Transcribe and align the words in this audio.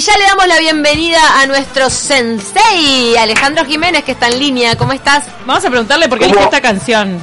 Y 0.00 0.02
ya 0.02 0.16
le 0.16 0.24
damos 0.24 0.46
la 0.46 0.58
bienvenida 0.58 1.20
a 1.42 1.46
nuestro 1.46 1.90
sensei, 1.90 3.14
Alejandro 3.18 3.66
Jiménez, 3.66 4.02
que 4.02 4.12
está 4.12 4.28
en 4.28 4.38
línea. 4.38 4.74
¿Cómo 4.74 4.94
estás? 4.94 5.24
Vamos 5.44 5.62
a 5.62 5.68
preguntarle 5.68 6.08
por 6.08 6.18
qué 6.18 6.24
eligió 6.24 6.40
esta 6.42 6.62
canción. 6.62 7.18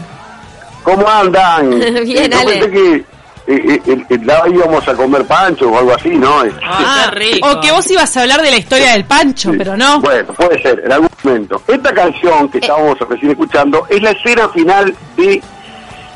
¿Cómo 0.83 1.09
andan? 1.09 1.71
Bien, 2.05 2.29
Yo 2.29 2.37
Ale. 2.39 2.51
pensé 2.59 2.69
que 2.69 2.95
eh, 2.95 3.03
eh, 3.47 3.81
eh, 3.83 4.05
eh, 4.11 4.19
la 4.23 4.43
íbamos 4.47 4.87
a 4.87 4.93
comer 4.93 5.25
pancho 5.25 5.69
o 5.71 5.75
algo 5.79 5.95
así, 5.95 6.09
¿no? 6.09 6.45
Eh, 6.45 6.51
Ah, 6.63 7.09
O 7.41 7.59
que 7.59 7.71
vos 7.71 7.89
ibas 7.89 8.15
a 8.15 8.21
hablar 8.21 8.43
de 8.43 8.51
la 8.51 8.57
historia 8.57 8.91
del 8.91 9.05
Pancho, 9.05 9.53
pero 9.57 9.75
no. 9.75 9.99
Bueno, 9.99 10.31
puede 10.33 10.61
ser, 10.61 10.83
en 10.85 10.91
algún 10.91 11.09
momento. 11.23 11.59
Esta 11.67 11.91
canción 11.95 12.47
que 12.47 12.59
estábamos 12.59 12.99
recién 13.09 13.31
escuchando 13.31 13.87
es 13.89 14.03
la 14.03 14.11
escena 14.11 14.49
final 14.49 14.95
de 15.15 15.41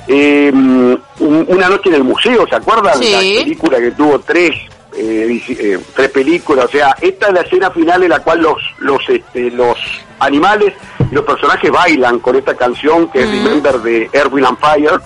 eh, 0.07 0.52
un- 0.54 1.02
Una 1.48 1.70
noche 1.70 1.89
en 1.89 1.96
el 1.96 2.04
museo, 2.04 2.46
¿se 2.48 2.55
acuerdan? 2.55 3.00
Sí. 3.02 3.12
La 3.12 3.18
película 3.43 3.80
que 3.80 3.89
tuvo 3.91 4.20
tres 4.20 4.52
eh, 4.95 5.41
eh, 5.47 5.79
tres 5.95 6.09
películas, 6.09 6.65
o 6.65 6.67
sea, 6.69 6.95
esta 7.01 7.27
es 7.27 7.33
la 7.33 7.41
escena 7.41 7.71
final 7.71 8.03
en 8.03 8.09
la 8.09 8.19
cual 8.19 8.41
los 8.41 8.57
los 8.79 9.01
este, 9.09 9.51
los 9.51 9.77
animales 10.19 10.73
y 11.09 11.15
los 11.15 11.23
personajes 11.25 11.71
bailan 11.71 12.19
con 12.19 12.36
esta 12.36 12.55
canción 12.55 13.09
que 13.09 13.23
es 13.23 13.29
Remember 13.29 13.79
de 13.79 14.09
Erwin 14.13 14.46
and 14.46 14.57
Fire. 14.59 14.99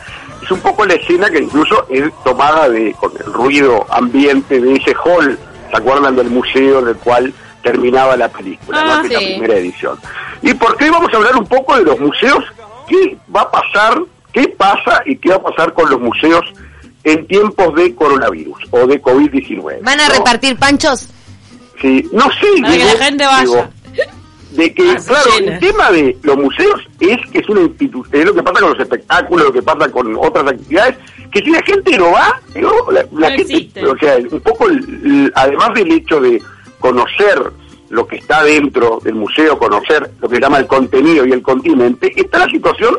Es 0.44 0.52
un 0.52 0.60
poco 0.60 0.86
la 0.86 0.94
escena 0.94 1.30
que 1.30 1.40
incluso 1.40 1.86
es 1.90 2.04
tomada 2.24 2.70
de 2.70 2.94
con 2.94 3.12
el 3.18 3.34
ruido 3.34 3.86
ambiente 3.90 4.60
de 4.60 4.74
ese 4.74 4.94
hall, 5.04 5.38
¿se 5.72 5.78
acuerdan 5.78 6.16
del 6.16 6.30
museo 6.30 6.82
del 6.82 6.98
cual 6.98 7.34
terminaba 7.64 8.16
la 8.16 8.30
película, 8.30 8.80
Ah, 8.80 9.04
la 9.10 9.18
primera 9.18 9.56
edición? 9.56 9.98
¿Y 10.42 10.54
por 10.54 10.78
qué 10.78 10.90
vamos 10.92 11.12
a 11.14 11.18
hablar 11.18 11.36
un 11.36 11.48
poco 11.48 11.76
de 11.78 11.84
los 11.84 12.00
museos? 12.00 12.44
¿Qué 12.88 13.18
va 13.36 13.42
a 13.42 13.52
pasar? 13.52 14.00
¿Qué 14.32 14.48
pasa 14.50 15.02
y 15.06 15.16
qué 15.18 15.30
va 15.30 15.38
a 15.38 15.44
pasar 15.44 15.74
con 15.74 15.90
los 15.90 16.00
museos 16.00 16.46
en 17.06 17.26
tiempos 17.28 17.74
de 17.76 17.96
coronavirus 17.96 18.58
o 18.72 18.86
de 18.86 19.02
COVID-19? 19.02 19.82
¿Van 19.84 20.00
a 20.00 20.08
¿no? 20.10 20.14
repartir 20.16 20.58
panchos? 20.58 21.08
Sí, 21.82 22.08
no 22.12 22.24
sé, 22.32 22.62
Para 22.62 22.74
que 22.74 22.78
digo, 22.84 22.94
la 23.00 23.06
gente 23.06 23.26
vaya. 23.26 23.42
digo, 23.42 23.68
de 24.52 24.74
que, 24.74 24.90
Ah, 24.92 24.98
claro, 25.06 25.30
llena. 25.40 25.54
el 25.54 25.60
tema 25.60 25.92
de 25.92 26.18
los 26.24 26.38
museos 26.38 26.82
es 27.00 27.18
que 27.32 27.40
es 27.40 27.50
una 27.50 27.62
institución, 27.62 28.22
es 28.22 28.26
lo 28.26 28.34
que 28.34 28.44
pasa 28.44 28.60
con 28.62 28.70
los 28.72 28.80
espectáculos, 28.80 29.46
lo 29.48 29.54
que 29.54 29.62
pasa 29.62 29.92
con 29.92 30.16
otras 30.18 30.48
actividades, 30.48 30.96
que 31.32 31.40
si 31.42 31.50
la 31.52 31.62
gente 31.64 31.98
no 31.98 32.12
va, 32.12 32.42
digo, 32.54 32.72
la, 32.92 33.02
la 33.02 33.08
No 33.12 33.36
gente, 33.36 33.42
existe. 33.42 33.86
o 33.86 33.98
sea, 33.98 34.16
un 34.18 34.40
poco, 34.40 34.68
el- 34.70 34.78
el- 35.04 35.32
además 35.36 35.74
del 35.74 35.92
hecho 35.92 36.20
de 36.22 36.42
conocer 36.80 37.42
lo 37.90 38.08
que 38.08 38.16
está 38.16 38.44
dentro 38.44 39.00
del 39.04 39.16
museo, 39.16 39.60
conocer 39.60 40.10
lo 40.22 40.30
que 40.30 40.36
se 40.36 40.42
llama 40.42 40.58
el 40.60 40.68
contenido 40.68 41.26
y 41.26 41.32
el 41.34 41.42
continente, 41.42 42.12
está 42.16 42.40
la 42.40 42.48
situación 42.50 42.98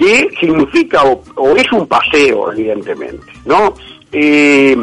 que 0.00 0.30
significa 0.40 1.04
o, 1.04 1.22
o 1.36 1.54
es 1.56 1.70
un 1.72 1.86
paseo, 1.86 2.50
evidentemente, 2.52 3.30
¿no? 3.44 3.74
Eh, 4.10 4.74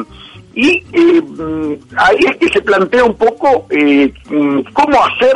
y 0.53 0.83
eh, 0.93 1.21
mm, 1.21 1.73
ahí 1.97 2.17
es 2.29 2.37
que 2.37 2.49
se 2.49 2.61
plantea 2.61 3.03
un 3.03 3.15
poco 3.15 3.65
eh, 3.71 4.13
mm, 4.29 4.59
cómo 4.73 5.03
hacer, 5.03 5.35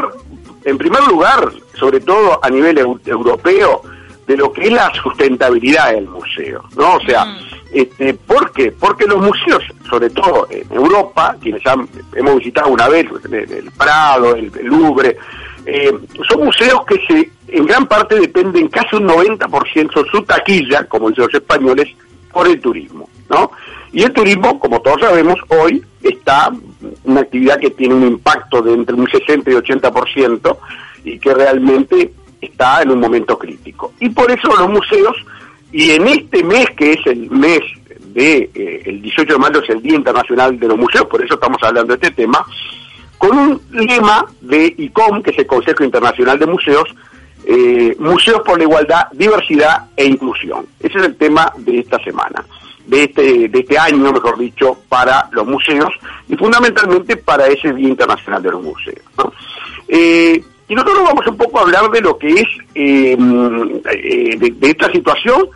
en 0.66 0.78
primer 0.78 1.02
lugar, 1.08 1.52
sobre 1.80 2.00
todo 2.00 2.40
a 2.44 2.50
nivel 2.52 2.78
eu- 2.78 3.00
europeo, 3.08 3.82
de 4.28 4.38
lo 4.38 4.54
que 4.54 4.66
es 4.68 4.72
la 4.72 4.94
sustentabilidad 4.94 5.94
del 5.94 6.08
museo, 6.08 6.64
¿no? 6.78 6.96
O 6.98 7.00
sea, 7.02 7.26
este, 7.74 8.14
¿por 8.14 8.52
qué? 8.54 8.72
Porque 8.72 9.06
los 9.06 9.18
museos, 9.20 9.64
sobre 9.90 10.10
todo 10.12 10.48
en 10.52 10.72
Europa, 10.72 11.36
quienes 11.42 11.66
han- 11.66 11.90
hemos 12.16 12.36
visitado 12.38 12.70
una 12.70 12.88
vez, 12.88 13.08
el, 13.26 13.34
el 13.34 13.72
Prado, 13.72 14.36
el, 14.36 14.52
el 14.60 14.68
Louvre, 14.68 15.18
eh, 15.66 15.92
son 16.30 16.46
museos 16.46 16.82
que 16.86 16.96
se, 17.08 17.30
en 17.52 17.66
gran 17.66 17.86
parte 17.86 18.20
dependen 18.20 18.68
casi 18.70 18.96
un 18.96 19.08
90% 19.08 20.10
su 20.10 20.22
taquilla, 20.24 20.86
como 20.86 21.10
dicen 21.10 21.26
los 21.26 21.34
españoles, 21.34 21.90
por 22.32 22.48
el 22.48 22.60
turismo, 22.60 23.10
¿no? 23.30 23.52
Y 23.92 24.04
el 24.04 24.14
turismo, 24.14 24.58
como 24.58 24.82
todos 24.82 25.02
sabemos, 25.02 25.36
hoy 25.50 25.84
está 26.02 26.50
una 27.04 27.22
actividad 27.22 27.60
que 27.60 27.72
tiene 27.72 27.94
un 27.94 28.08
impacto 28.08 28.62
de 28.62 28.74
entre 28.74 28.96
un 28.96 29.08
60 29.08 29.52
y 29.52 29.54
80% 29.54 30.58
y 31.04 31.20
que 31.20 31.34
realmente 31.34 32.14
está 32.40 32.82
en 32.82 32.92
un 32.92 33.00
momento 33.00 33.38
crítico. 33.38 33.94
Y 34.00 34.10
por 34.10 34.32
eso 34.32 34.48
los 34.48 34.70
museos, 34.70 35.16
y 35.74 35.92
en 35.92 36.08
este 36.08 36.44
mes 36.44 36.68
que 36.78 36.94
es 36.94 37.06
el 37.06 37.30
mes 37.30 37.60
de, 38.14 38.50
eh, 38.54 38.82
el 38.86 39.02
18 39.02 39.34
de 39.34 39.40
mayo 39.40 39.62
es 39.62 39.70
el 39.70 39.82
Día 39.82 39.96
Internacional 39.96 40.58
de 40.58 40.68
los 40.68 40.78
Museos, 40.78 41.06
por 41.06 41.24
eso 41.24 41.34
estamos 41.34 41.62
hablando 41.62 41.96
de 41.96 42.08
este 42.08 42.24
tema, 42.24 42.46
con 43.18 43.38
un 43.38 43.62
lema 43.72 44.26
de 44.42 44.74
ICOM, 44.78 45.22
que 45.22 45.32
es 45.32 45.38
el 45.38 45.48
Consejo 45.48 45.84
Internacional 45.84 46.40
de 46.40 46.48
Museos, 46.48 46.90
eh, 47.46 47.96
Museos 48.00 48.42
por 48.46 48.58
la 48.58 48.64
Igualdad, 48.64 49.08
Diversidad 49.12 49.90
e 49.96 50.06
Inclusión. 50.06 50.66
Ese 50.80 50.98
es 50.98 51.04
el 51.06 51.16
tema 51.16 51.52
de 51.58 51.80
esta 51.80 52.02
semana, 52.04 52.46
de 52.86 53.04
este, 53.04 53.48
de 53.50 53.60
este 53.60 53.78
año, 53.78 54.12
mejor 54.12 54.38
dicho, 54.38 54.78
para 54.90 55.30
los 55.32 55.46
museos 55.48 55.94
y 56.28 56.36
fundamentalmente 56.36 57.18
para 57.18 57.48
ese 57.48 57.74
Día 57.74 57.90
Internacional 57.90 58.42
de 58.42 58.52
los 58.52 58.64
Museos. 58.64 59.06
Eh, 59.88 60.44
y 60.68 60.76
nosotros 60.76 61.04
vamos 61.04 61.28
un 61.28 61.38
poco 61.38 61.60
a 61.60 61.64
hablar 61.64 61.90
de 61.92 62.02
lo 62.02 62.18
que 62.18 62.28
es 62.30 62.48
eh, 62.76 63.18
mm, 63.18 63.82
eh, 63.92 64.38
de, 64.38 64.54
de 64.58 64.70
esta 64.70 64.90
situación 64.92 65.50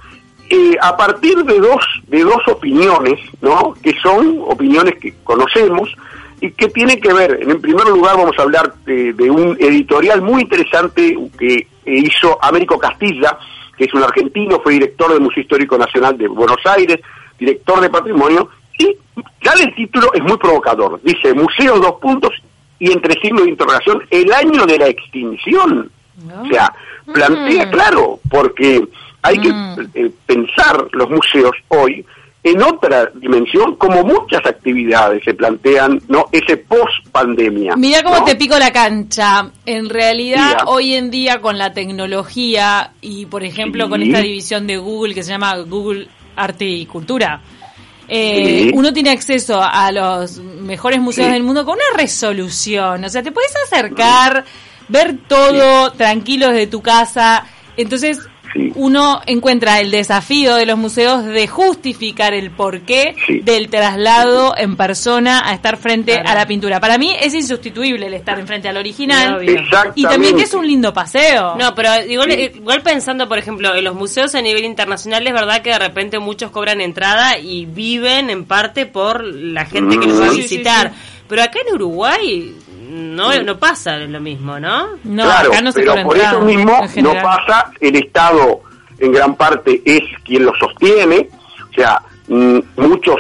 eh, 0.50 0.76
a 0.80 0.96
partir 0.96 1.44
de 1.44 1.60
dos 1.60 1.84
de 2.08 2.24
dos 2.24 2.48
opiniones, 2.48 3.20
¿no? 3.42 3.74
Que 3.82 3.96
son 4.04 4.40
opiniones 4.46 4.96
que 5.02 5.14
conocemos 5.24 5.90
y 6.42 6.52
que 6.52 6.68
tienen 6.70 7.00
que 7.00 7.14
ver, 7.14 7.40
en 7.42 7.62
primer 7.62 7.88
lugar 7.88 8.18
vamos 8.18 8.38
a 8.38 8.42
hablar 8.42 8.74
de, 8.86 9.14
de 9.14 9.30
un 9.32 9.58
editorial 9.60 10.22
muy 10.22 10.42
interesante 10.44 11.18
que 11.38 11.68
hizo 11.86 12.38
Américo 12.44 12.78
Castilla, 12.78 13.38
que 13.78 13.86
es 13.86 13.94
un 13.94 14.04
argentino, 14.04 14.60
fue 14.62 14.74
director 14.74 15.12
del 15.12 15.22
Museo 15.22 15.42
Histórico 15.42 15.78
Nacional 15.78 16.18
de 16.18 16.28
Buenos 16.28 16.60
Aires, 16.66 17.00
director 17.38 17.82
de 17.82 17.90
Patrimonio, 17.90 18.50
y 18.78 18.96
ya 19.44 19.54
el 19.54 19.74
título 19.76 20.14
es 20.14 20.24
muy 20.24 20.38
provocador. 20.38 21.00
Dice, 21.04 21.34
Museos 21.34 21.82
dos 21.82 21.96
puntos 22.02 22.32
y 22.80 22.92
entre 22.92 23.20
signos 23.22 23.44
de 23.44 23.52
interrogación, 23.52 24.04
el 24.10 24.32
año 24.34 24.66
de 24.66 24.78
la 24.78 24.88
extinción. 24.88 25.90
O 26.42 26.48
sea, 26.48 26.74
plantea 27.14 27.66
Mm. 27.66 27.72
claro, 27.72 28.20
porque 28.30 28.84
hay 29.22 29.40
que 29.40 29.50
eh, 29.96 30.12
pensar 30.26 30.88
los 30.92 31.10
museos 31.10 31.52
hoy 31.68 32.06
en 32.46 32.62
otra 32.62 33.08
dimensión, 33.16 33.76
como 33.76 34.04
muchas 34.04 34.46
actividades 34.46 35.24
se 35.26 35.34
plantean, 35.34 36.00
¿no? 36.08 36.26
Ese 36.32 36.58
post 36.58 37.08
pandemia. 37.12 37.76
Mira 37.76 38.04
cómo 38.04 38.24
te 38.24 38.36
pico 38.36 38.58
la 38.60 38.72
cancha. 38.72 39.50
En 39.66 39.90
realidad, 39.90 40.60
hoy 40.68 40.94
en 40.94 41.10
día 41.10 41.42
con 41.42 41.58
la 41.58 41.74
tecnología 41.74 42.92
y, 43.02 43.26
por 43.26 43.44
ejemplo, 43.44 43.86
Sí. 43.86 43.90
con 43.90 44.04
esta 44.04 44.20
división 44.20 44.68
de 44.68 44.78
Google 44.78 45.16
que 45.16 45.24
se 45.24 45.32
llama 45.32 45.58
Google 45.58 46.08
Arte 46.36 46.66
y 46.66 46.86
Cultura, 46.86 47.42
eh, 48.08 48.66
Sí. 48.66 48.72
uno 48.76 48.94
tiene 48.94 49.10
acceso 49.10 49.60
a 49.60 49.92
los 49.92 50.38
mejores 50.38 51.00
museos 51.02 51.28
Sí. 51.30 51.34
del 51.34 51.42
mundo 51.42 51.66
con 51.66 51.74
una 51.74 51.98
resolución. 51.98 53.04
O 53.04 53.10
sea, 53.10 53.24
te 53.24 53.32
puedes 53.32 53.56
acercar, 53.66 54.46
ver 54.88 55.18
todo 55.28 55.92
tranquilo 55.94 56.50
desde 56.50 56.68
tu 56.68 56.84
casa. 56.84 57.44
Entonces, 57.76 58.20
Sí. 58.56 58.72
uno 58.76 59.20
encuentra 59.26 59.82
el 59.82 59.92
desafío 59.92 60.56
de 60.56 60.66
los 60.66 60.78
museos 60.78 61.26
de 61.26 61.46
justificar 61.46 62.34
el 62.34 62.52
porqué 62.52 63.14
Sí. 63.28 63.40
del 63.42 63.68
traslado 63.70 64.56
en 64.58 64.78
persona 64.78 65.42
a 65.50 65.54
estar 65.54 65.76
frente 65.76 66.18
a 66.18 66.34
la 66.34 66.48
pintura. 66.48 66.80
Para 66.80 66.98
mí 66.98 67.14
es 67.20 67.34
insustituible 67.34 68.08
el 68.08 68.14
estar 68.14 68.40
enfrente 68.40 68.70
al 68.70 68.78
original. 68.78 69.42
Y 69.96 70.04
también 70.04 70.38
que 70.38 70.44
es 70.44 70.54
un 70.54 70.66
lindo 70.66 70.94
paseo. 70.94 71.56
No, 71.58 71.76
pero 71.76 71.90
igual, 72.08 72.32
igual 72.32 72.82
pensando, 72.82 73.28
por 73.28 73.38
ejemplo, 73.40 73.76
en 73.76 73.84
los 73.84 73.94
museos 73.96 74.34
a 74.36 74.42
nivel 74.42 74.64
internacional, 74.64 75.28
es 75.28 75.34
verdad 75.34 75.62
que 75.62 75.72
de 75.72 75.80
repente 75.80 76.20
muchos 76.20 76.52
cobran 76.52 76.80
entrada 76.80 77.38
y 77.38 77.66
viven 77.66 78.30
en 78.30 78.46
parte 78.46 78.86
por 78.86 79.22
la 79.24 79.66
gente 79.66 79.98
que 80.00 80.06
los 80.08 80.22
va 80.22 80.28
a 80.28 80.30
Sí, 80.30 80.36
sí, 80.38 80.42
visitar. 80.44 80.94
Pero 81.28 81.42
acá 81.44 81.60
en 81.68 81.74
Uruguay 81.74 82.56
no, 82.96 83.44
no 83.44 83.58
pasa 83.60 83.98
lo 83.98 84.20
mismo, 84.20 84.60
¿no? 84.60 84.88
No, 85.04 85.24
claro, 85.24 85.50
acá 85.52 85.62
no 85.62 85.72
se 85.72 85.82
pero 85.82 85.94
por 86.04 86.18
eso 86.18 86.42
mismo 86.42 86.72
no 87.04 87.14
pasa, 87.22 87.72
el 87.80 87.96
Estado 87.96 88.62
en 89.00 89.12
gran 89.12 89.36
parte 89.36 89.82
es 89.86 90.04
quien 90.24 90.46
lo 90.46 90.54
sostiene, 90.56 91.30
o 91.70 91.74
sea, 91.74 92.02
mm, 92.28 92.60
muchos, 92.78 93.18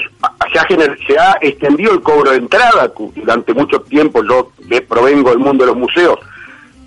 se 0.53 0.59
ha, 0.59 0.63
gener- 0.63 0.97
se 1.05 1.17
ha 1.19 1.37
extendido 1.41 1.91
el 1.93 2.01
cobro 2.01 2.31
de 2.31 2.37
entrada 2.37 2.91
durante 3.15 3.53
mucho 3.53 3.81
tiempo, 3.81 4.23
yo 4.23 4.51
de- 4.59 4.81
provengo 4.81 5.29
del 5.31 5.39
mundo 5.39 5.65
de 5.65 5.71
los 5.71 5.77
museos, 5.77 6.17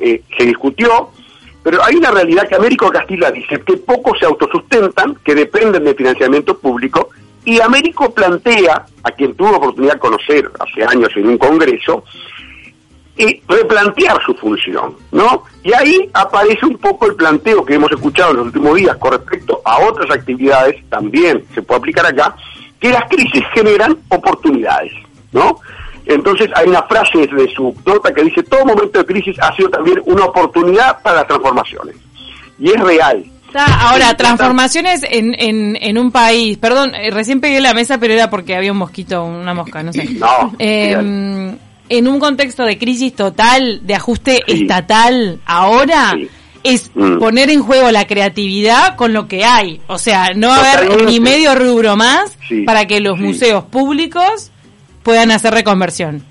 eh, 0.00 0.22
se 0.36 0.44
discutió, 0.46 1.10
pero 1.62 1.84
hay 1.84 1.96
una 1.96 2.10
realidad 2.10 2.48
que 2.48 2.54
Américo 2.54 2.88
Castilla 2.88 3.30
dice 3.30 3.60
que 3.60 3.76
pocos 3.76 4.18
se 4.18 4.24
autosustentan, 4.26 5.16
que 5.24 5.34
dependen 5.34 5.84
de 5.84 5.94
financiamiento 5.94 6.56
público, 6.58 7.10
y 7.44 7.60
Américo 7.60 8.10
plantea, 8.12 8.84
a 9.02 9.10
quien 9.12 9.34
tuvo 9.34 9.56
oportunidad 9.56 9.94
de 9.94 9.98
conocer 10.00 10.50
hace 10.60 10.84
años 10.84 11.10
en 11.16 11.28
un 11.28 11.38
congreso, 11.38 12.04
y 13.18 13.42
replantear 13.48 14.18
su 14.24 14.32
función, 14.34 14.94
¿no? 15.10 15.42
Y 15.64 15.72
ahí 15.74 16.08
aparece 16.14 16.64
un 16.64 16.78
poco 16.78 17.06
el 17.06 17.16
planteo 17.16 17.64
que 17.64 17.74
hemos 17.74 17.90
escuchado 17.90 18.30
en 18.30 18.36
los 18.38 18.46
últimos 18.46 18.76
días 18.76 18.96
con 18.96 19.12
respecto 19.12 19.60
a 19.64 19.80
otras 19.80 20.10
actividades, 20.10 20.76
también 20.88 21.44
se 21.52 21.60
puede 21.62 21.80
aplicar 21.80 22.06
acá, 22.06 22.36
que 22.78 22.90
las 22.90 23.02
crisis 23.10 23.42
generan 23.52 23.98
oportunidades, 24.08 24.92
¿no? 25.32 25.58
Entonces 26.06 26.48
hay 26.54 26.68
una 26.68 26.82
frase 26.84 27.26
de 27.26 27.48
su 27.54 27.74
nota 27.84 28.14
que 28.14 28.22
dice, 28.22 28.42
todo 28.44 28.64
momento 28.64 29.00
de 29.00 29.04
crisis 29.04 29.36
ha 29.40 29.54
sido 29.56 29.68
también 29.68 30.00
una 30.06 30.24
oportunidad 30.24 31.02
para 31.02 31.16
las 31.16 31.26
transformaciones. 31.26 31.96
Y 32.58 32.70
es 32.70 32.80
real. 32.80 33.24
Ahora, 33.54 34.14
transformaciones 34.16 35.04
en, 35.08 35.34
en, 35.38 35.76
en 35.80 35.98
un 35.98 36.10
país. 36.12 36.58
Perdón, 36.58 36.94
eh, 36.94 37.10
recién 37.10 37.40
pegué 37.40 37.60
la 37.60 37.74
mesa, 37.74 37.98
pero 37.98 38.14
era 38.14 38.30
porque 38.30 38.54
había 38.54 38.72
un 38.72 38.78
mosquito, 38.78 39.24
una 39.24 39.54
mosca, 39.54 39.82
no 39.82 39.92
sé. 39.92 40.04
No, 40.10 40.54
Eh. 40.58 41.56
En 41.88 42.08
un 42.08 42.18
contexto 42.20 42.64
de 42.64 42.78
crisis 42.78 43.14
total, 43.14 43.80
de 43.86 43.94
ajuste 43.94 44.42
Sí. 44.46 44.62
estatal 44.62 45.40
ahora, 45.46 46.12
Sí. 46.14 46.28
es 46.64 46.90
Mm. 46.94 47.18
poner 47.18 47.50
en 47.50 47.62
juego 47.62 47.90
la 47.90 48.06
creatividad 48.06 48.96
con 48.96 49.12
lo 49.12 49.26
que 49.28 49.44
hay. 49.44 49.80
O 49.86 49.98
sea, 49.98 50.32
no 50.34 50.48
va 50.48 50.56
a 50.56 50.72
haber 50.72 51.04
ni 51.04 51.20
medio 51.20 51.54
rubro 51.54 51.96
más 51.96 52.36
Sí, 52.48 52.62
para 52.62 52.86
que 52.86 53.00
los 53.00 53.18
museos 53.18 53.64
públicos 53.64 54.50
puedan 55.02 55.30
hacer 55.30 55.52
reconversión. 55.54 56.22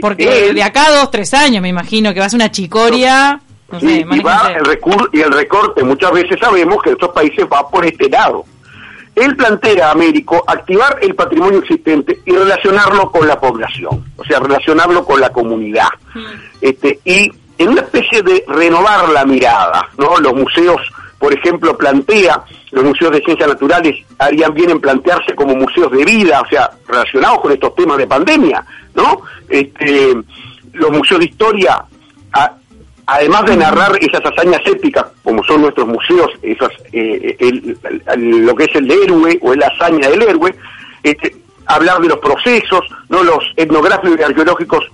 Porque 0.00 0.52
de 0.54 0.62
acá 0.62 0.86
a 0.86 0.90
dos, 0.92 1.10
tres 1.10 1.34
años, 1.34 1.60
me 1.60 1.68
imagino 1.68 2.14
que 2.14 2.20
va 2.20 2.26
a 2.26 2.30
ser 2.30 2.38
una 2.38 2.50
chicoria. 2.50 3.40
No 3.70 3.80
sé, 3.80 4.00
y 4.10 4.20
va 4.20 4.52
el, 4.56 4.64
recur- 4.64 5.08
y 5.12 5.20
el 5.20 5.32
recorte, 5.32 5.82
muchas 5.82 6.12
veces 6.12 6.38
sabemos 6.40 6.78
que 6.82 6.90
estos 6.90 7.10
países 7.10 7.44
va 7.52 7.68
por 7.68 7.84
este 7.84 8.08
lado. 8.08 8.44
Él 9.14 9.36
plantea 9.36 9.88
a 9.88 9.92
Américo 9.92 10.42
activar 10.46 10.98
el 11.00 11.14
patrimonio 11.14 11.60
existente 11.60 12.20
y 12.24 12.32
relacionarlo 12.32 13.10
con 13.12 13.26
la 13.28 13.38
población, 13.40 14.04
o 14.16 14.24
sea, 14.24 14.40
relacionarlo 14.40 15.04
con 15.04 15.20
la 15.20 15.30
comunidad. 15.30 15.88
Este, 16.60 16.98
y 17.04 17.30
en 17.58 17.68
una 17.68 17.82
especie 17.82 18.22
de 18.22 18.44
renovar 18.48 19.08
la 19.10 19.24
mirada, 19.24 19.88
¿no? 19.98 20.18
Los 20.18 20.34
museos, 20.34 20.80
por 21.18 21.32
ejemplo, 21.32 21.76
plantea, 21.78 22.42
los 22.72 22.82
museos 22.84 23.12
de 23.12 23.20
ciencias 23.22 23.48
naturales 23.48 23.94
harían 24.18 24.52
bien 24.52 24.70
en 24.70 24.80
plantearse 24.80 25.34
como 25.36 25.54
museos 25.54 25.92
de 25.92 26.04
vida, 26.04 26.40
o 26.40 26.48
sea, 26.48 26.68
relacionados 26.88 27.40
con 27.40 27.52
estos 27.52 27.74
temas 27.76 27.96
de 27.98 28.06
pandemia, 28.08 28.64
¿no? 28.94 29.20
Este, 29.48 30.14
los 30.72 30.90
museos 30.90 31.20
de 31.20 31.26
historia 31.26 31.84
a- 32.32 32.52
además 33.06 33.44
de 33.44 33.56
narrar 33.56 33.96
esas 34.00 34.22
hazañas 34.24 34.60
épicas, 34.66 35.06
como 35.22 35.42
son 35.44 35.62
nuestros 35.62 35.86
museos, 35.86 36.30
esas, 36.42 36.70
eh, 36.92 37.36
lo 38.16 38.54
que 38.54 38.64
es 38.64 38.74
el 38.74 38.90
héroe 38.90 39.38
o 39.42 39.54
la 39.54 39.66
hazaña 39.66 40.08
del 40.08 40.22
héroe, 40.22 40.54
este, 41.02 41.36
hablar 41.66 42.00
de 42.00 42.08
los 42.08 42.18
procesos, 42.18 42.80
no 43.08 43.22
los 43.22 43.44
etnográficos 43.56 44.18
y 44.18 44.22
arqueológicos, 44.22 44.84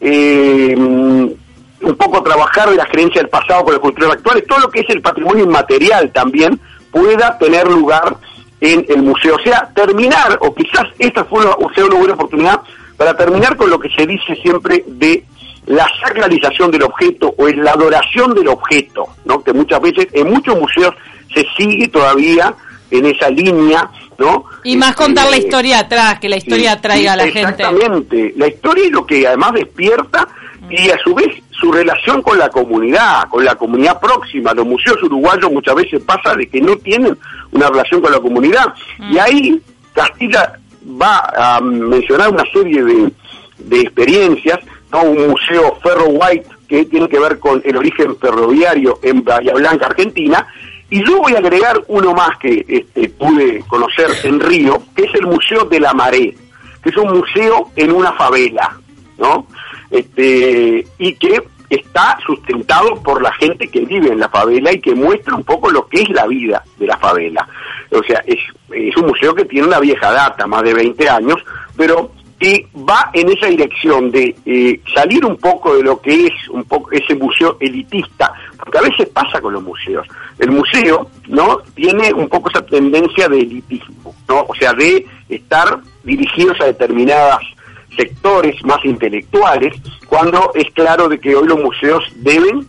eh, 0.00 0.74
un 0.76 1.96
poco 1.96 2.22
trabajar 2.22 2.70
de 2.70 2.76
la 2.76 2.86
creencia 2.86 3.20
del 3.20 3.30
pasado 3.30 3.64
con 3.64 3.74
las 3.74 3.80
culturas 3.80 4.12
actuales, 4.12 4.46
todo 4.46 4.60
lo 4.60 4.70
que 4.70 4.80
es 4.80 4.90
el 4.90 5.02
patrimonio 5.02 5.44
inmaterial 5.44 6.10
también 6.10 6.58
pueda 6.90 7.36
tener 7.38 7.68
lugar 7.68 8.16
en 8.60 8.84
el 8.88 9.02
museo. 9.02 9.36
O 9.36 9.40
sea, 9.40 9.70
terminar, 9.74 10.38
o 10.40 10.54
quizás 10.54 10.86
esta 10.98 11.24
fue 11.24 11.44
una, 11.44 11.54
sea 11.74 11.84
una 11.84 11.96
buena 11.96 12.14
oportunidad 12.14 12.60
para 12.96 13.16
terminar 13.16 13.56
con 13.56 13.68
lo 13.68 13.78
que 13.78 13.90
se 13.90 14.06
dice 14.06 14.34
siempre 14.36 14.84
de 14.86 15.24
la 15.66 15.88
sacralización 16.00 16.70
del 16.70 16.84
objeto 16.84 17.34
o 17.36 17.48
en 17.48 17.62
la 17.62 17.72
adoración 17.72 18.34
del 18.34 18.48
objeto, 18.48 19.06
¿no? 19.24 19.42
que 19.42 19.52
muchas 19.52 19.80
veces 19.80 20.06
en 20.12 20.30
muchos 20.30 20.58
museos 20.58 20.94
se 21.34 21.44
sigue 21.56 21.88
todavía 21.88 22.54
en 22.90 23.06
esa 23.06 23.28
línea, 23.28 23.90
¿no? 24.18 24.44
Y 24.62 24.76
más 24.76 24.90
Este, 24.90 25.02
contar 25.02 25.28
la 25.28 25.36
historia 25.36 25.80
atrás, 25.80 26.18
que 26.20 26.28
la 26.28 26.36
historia 26.36 26.80
traiga 26.80 27.14
a 27.14 27.16
la 27.16 27.24
gente. 27.24 27.40
Exactamente. 27.40 28.32
La 28.36 28.46
historia 28.46 28.84
es 28.84 28.92
lo 28.92 29.04
que 29.04 29.26
además 29.26 29.52
despierta 29.54 30.28
y 30.70 30.88
a 30.90 30.98
su 30.98 31.14
vez 31.14 31.28
su 31.50 31.72
relación 31.72 32.22
con 32.22 32.38
la 32.38 32.48
comunidad, 32.48 33.28
con 33.28 33.44
la 33.44 33.54
comunidad 33.54 34.00
próxima. 34.00 34.52
Los 34.54 34.66
museos 34.66 35.02
uruguayos 35.02 35.50
muchas 35.50 35.74
veces 35.74 36.02
pasa 36.02 36.34
de 36.34 36.48
que 36.48 36.60
no 36.60 36.76
tienen 36.76 37.16
una 37.52 37.68
relación 37.68 38.00
con 38.00 38.12
la 38.12 38.20
comunidad. 38.20 38.72
Y 39.10 39.18
ahí 39.18 39.60
Castilla 39.92 40.52
va 41.00 41.32
a 41.36 41.60
mencionar 41.60 42.30
una 42.30 42.44
serie 42.52 42.82
de, 42.84 43.10
de 43.58 43.80
experiencias, 43.80 44.58
¿no? 44.92 45.02
un 45.02 45.28
museo 45.28 45.76
Ferro 45.82 46.06
White 46.06 46.48
que 46.68 46.84
tiene 46.86 47.08
que 47.08 47.18
ver 47.18 47.38
con 47.38 47.62
el 47.64 47.76
origen 47.76 48.16
ferroviario 48.16 48.98
en 49.02 49.22
Bahía 49.22 49.54
Blanca, 49.54 49.86
Argentina, 49.86 50.46
y 50.88 51.04
yo 51.04 51.20
voy 51.20 51.34
a 51.34 51.38
agregar 51.38 51.82
uno 51.88 52.12
más 52.14 52.38
que 52.38 52.64
este, 52.68 53.08
pude 53.08 53.60
conocer 53.66 54.08
en 54.24 54.40
Río, 54.40 54.82
que 54.94 55.04
es 55.04 55.14
el 55.14 55.26
Museo 55.26 55.64
de 55.64 55.80
la 55.80 55.92
Maré, 55.92 56.34
que 56.82 56.90
es 56.90 56.96
un 56.96 57.18
museo 57.18 57.70
en 57.74 57.90
una 57.90 58.12
favela, 58.12 58.76
¿no? 59.18 59.46
Este, 59.90 60.86
y 60.98 61.14
que 61.14 61.42
está 61.68 62.16
sustentado 62.24 63.02
por 63.02 63.20
la 63.20 63.32
gente 63.32 63.68
que 63.68 63.80
vive 63.80 64.12
en 64.12 64.20
la 64.20 64.28
favela 64.28 64.72
y 64.72 64.80
que 64.80 64.94
muestra 64.94 65.34
un 65.34 65.42
poco 65.42 65.70
lo 65.70 65.88
que 65.88 66.02
es 66.02 66.08
la 66.10 66.26
vida 66.26 66.62
de 66.78 66.86
la 66.86 66.96
favela. 66.98 67.48
O 67.90 68.02
sea, 68.04 68.22
es, 68.24 68.38
es 68.70 68.96
un 68.96 69.06
museo 69.06 69.34
que 69.34 69.44
tiene 69.44 69.66
una 69.66 69.80
vieja 69.80 70.12
data, 70.12 70.46
más 70.46 70.62
de 70.62 70.74
20 70.74 71.08
años, 71.08 71.36
pero 71.76 72.12
que 72.38 72.68
va 72.76 73.10
en 73.14 73.30
esa 73.30 73.46
dirección 73.46 74.10
de 74.10 74.34
eh, 74.44 74.80
salir 74.94 75.24
un 75.24 75.36
poco 75.36 75.74
de 75.74 75.82
lo 75.82 76.00
que 76.00 76.26
es 76.26 76.48
un 76.50 76.64
poco 76.64 76.90
ese 76.92 77.14
museo 77.14 77.56
elitista, 77.60 78.32
porque 78.58 78.78
a 78.78 78.82
veces 78.82 79.08
pasa 79.08 79.40
con 79.40 79.54
los 79.54 79.62
museos. 79.62 80.06
El 80.38 80.50
museo, 80.50 81.10
¿no? 81.28 81.58
Tiene 81.74 82.12
un 82.12 82.28
poco 82.28 82.50
esa 82.50 82.64
tendencia 82.64 83.28
de 83.28 83.40
elitismo, 83.40 84.14
¿no? 84.28 84.44
O 84.48 84.54
sea, 84.54 84.74
de 84.74 85.06
estar 85.28 85.80
dirigidos 86.04 86.60
a 86.60 86.66
determinadas 86.66 87.40
sectores 87.96 88.62
más 88.64 88.84
intelectuales, 88.84 89.74
cuando 90.06 90.50
es 90.54 90.70
claro 90.74 91.08
de 91.08 91.18
que 91.18 91.34
hoy 91.34 91.48
los 91.48 91.58
museos 91.58 92.04
deben 92.16 92.68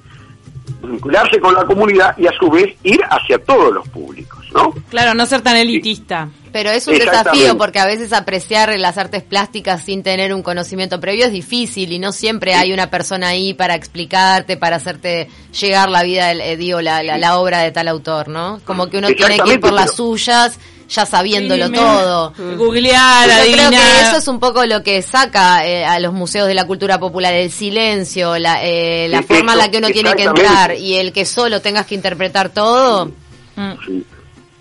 vincularse 0.81 1.39
con 1.39 1.53
la 1.53 1.65
comunidad 1.65 2.17
y 2.17 2.27
a 2.27 2.31
su 2.39 2.49
vez 2.49 2.75
ir 2.83 3.01
hacia 3.09 3.37
todos 3.43 3.73
los 3.73 3.87
públicos, 3.89 4.36
¿no? 4.57 4.73
Claro, 4.89 5.13
no 5.13 5.25
ser 5.25 5.41
tan 5.41 5.55
elitista. 5.55 6.29
Pero 6.51 6.71
es 6.71 6.87
un 6.87 6.97
desafío 6.97 7.57
porque 7.57 7.77
a 7.79 7.85
veces 7.85 8.13
apreciar 8.13 8.77
las 8.79 8.97
artes 8.97 9.21
plásticas 9.21 9.83
sin 9.83 10.01
tener 10.01 10.33
un 10.33 10.41
conocimiento 10.41 10.99
previo 10.99 11.25
es 11.25 11.31
difícil 11.31 11.91
y 11.91 11.99
no 11.99 12.11
siempre 12.11 12.55
hay 12.55 12.73
una 12.73 12.89
persona 12.89 13.27
ahí 13.27 13.53
para 13.53 13.75
explicarte, 13.75 14.57
para 14.57 14.77
hacerte 14.77 15.29
llegar 15.59 15.89
la 15.89 16.01
vida, 16.03 16.27
del- 16.29 16.41
eh, 16.41 16.57
digo, 16.57 16.81
la, 16.81 17.03
la, 17.03 17.17
la 17.17 17.37
obra 17.37 17.59
de 17.59 17.71
tal 17.71 17.87
autor, 17.87 18.27
¿no? 18.29 18.59
Como 18.65 18.87
que 18.89 18.97
uno 18.97 19.07
tiene 19.09 19.37
que 19.39 19.53
ir 19.53 19.59
por 19.59 19.73
las 19.73 19.93
suyas 19.95 20.57
ya 20.89 21.05
sabiéndolo 21.05 21.67
Sí, 21.67 21.73
todo. 21.73 22.33
Googlear, 22.55 23.27
Yo 23.45 23.51
creo 23.51 23.69
que 23.71 23.75
eso 24.01 24.17
es 24.17 24.27
un 24.29 24.39
poco 24.39 24.65
lo 24.65 24.83
que 24.83 25.01
saca 25.01 25.67
eh, 25.67 25.83
a 25.85 25.99
los 25.99 26.13
museos 26.13 26.47
de 26.47 26.53
la 26.53 26.65
cultura 26.65 26.97
popular, 26.97 27.33
el 27.33 27.51
silencio, 27.51 28.37
la, 28.39 28.63
eh, 28.63 29.07
la 29.09 29.19
Sí, 29.19 29.25
forma 29.25 29.51
en 29.51 29.57
la 29.59 29.69
que 29.69 29.77
uno 29.79 29.89
tiene 29.89 30.13
que 30.13 30.23
entrar 30.23 30.75
y 30.75 30.95
el 30.95 31.11
que 31.11 31.25
solo 31.25 31.59
tengas 31.61 31.85
que 31.85 31.93
interpretar 31.95 32.49
todo. 32.49 33.11
Mm. 33.57 33.73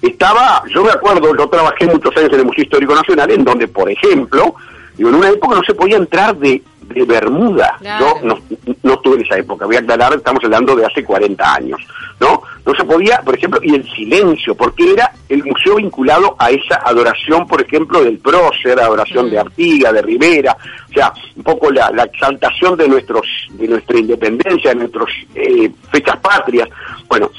Estaba, 0.07 0.63
yo 0.73 0.85
me 0.85 0.91
acuerdo, 0.91 1.37
yo 1.37 1.49
trabajé 1.49 1.87
muchos 1.87 2.17
años 2.17 2.33
en 2.33 2.41
el 2.41 2.47
Museo 2.47 2.65
Histórico 2.65 2.95
Nacional, 2.95 3.31
en 3.31 3.45
donde, 3.45 3.69
por 3.69 3.91
ejemplo, 3.91 4.55
digo, 4.97 5.11
en 5.11 5.17
una 5.17 5.31
época 5.31 5.57
no 5.57 5.63
se 5.65 5.75
podía 5.75 5.97
entrar 5.97 6.37
de, 6.37 6.63
de 6.83 7.05
Bermuda. 7.05 7.77
Claro. 7.81 8.07
Yo 8.21 8.27
no, 8.27 8.39
no 8.83 8.95
estuve 8.95 9.17
en 9.17 9.23
esa 9.23 9.37
época, 9.39 9.67
voy 9.67 9.77
a 9.77 9.81
aclarar, 9.81 10.15
estamos 10.15 10.43
hablando 10.45 10.77
de 10.77 10.87
hace 10.87 11.05
40 11.05 11.55
años, 11.55 11.81
¿no? 12.21 12.43
No 12.65 12.75
se 12.75 12.85
podía, 12.85 13.21
por 13.25 13.37
ejemplo, 13.37 13.61
y 13.63 13.75
el 13.75 13.89
silencio, 13.91 14.55
porque 14.55 14.93
era 14.93 15.13
el 15.29 15.45
museo 15.45 15.77
vinculado 15.77 16.35
a 16.39 16.51
esa 16.51 16.77
adoración, 16.85 17.47
por 17.47 17.61
ejemplo, 17.61 18.03
del 18.03 18.19
prócer, 18.19 18.79
adoración 18.81 19.31
de 19.31 19.39
Artiga, 19.39 19.93
de 19.93 20.03
Rivera, 20.03 20.57
o 20.91 20.93
sea, 20.93 21.13
un 21.37 21.43
poco 21.43 21.71
la, 21.71 21.91
la 21.91 22.05
exaltación 22.05 22.77
de 22.77 22.89
nuestros 22.89 23.27
de 23.51 23.69
nuestra 23.69 23.99
independencia, 23.99 24.71
de 24.71 24.77
nuestras 24.77 25.07
eh, 25.35 25.71
fechas 25.91 26.17
patrias. 26.19 26.69
Bueno, 27.09 27.31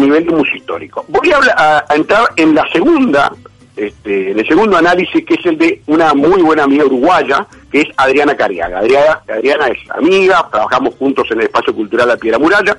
nivel 0.00 0.24
de 0.26 0.32
museo 0.32 0.56
histórico. 0.56 1.04
Voy 1.08 1.30
a, 1.30 1.38
a- 1.56 1.84
a 1.88 1.94
entrar 1.94 2.24
en 2.36 2.54
la 2.54 2.66
segunda, 2.72 3.32
este, 3.76 4.32
en 4.32 4.38
el 4.38 4.46
segundo 4.48 4.76
análisis, 4.76 5.24
que 5.24 5.34
es 5.34 5.46
el 5.46 5.56
de 5.58 5.82
una 5.86 6.14
muy 6.14 6.42
buena 6.42 6.64
amiga 6.64 6.84
uruguaya, 6.84 7.46
que 7.70 7.82
es 7.82 7.88
Adriana 7.96 8.36
Cariaga. 8.36 8.78
Adriana, 8.80 9.20
Adriana 9.28 9.66
es 9.68 9.78
amiga, 9.90 10.46
trabajamos 10.50 10.94
juntos 10.96 11.26
en 11.30 11.40
el 11.40 11.46
Espacio 11.46 11.74
Cultural 11.74 12.08
La 12.08 12.16
Piedra 12.16 12.38
Muralla, 12.38 12.76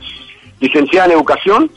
licenciada 0.60 1.06
en 1.08 1.12
Educación 1.14 1.72